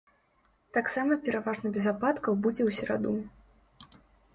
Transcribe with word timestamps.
Таксама 0.77 1.19
пераважна 1.29 1.67
без 1.77 1.85
ападкаў 1.95 2.33
будзе 2.49 2.61
ў 2.65 2.71
сераду. 2.79 3.97